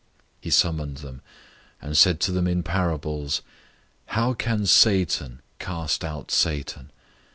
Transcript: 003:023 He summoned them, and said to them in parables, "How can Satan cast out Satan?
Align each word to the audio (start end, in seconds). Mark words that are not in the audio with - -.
003:023 0.39 0.41
He 0.41 0.49
summoned 0.49 0.97
them, 0.97 1.21
and 1.79 1.95
said 1.95 2.19
to 2.21 2.31
them 2.31 2.47
in 2.47 2.63
parables, 2.63 3.43
"How 4.07 4.33
can 4.33 4.65
Satan 4.65 5.43
cast 5.59 6.03
out 6.03 6.31
Satan? 6.31 6.89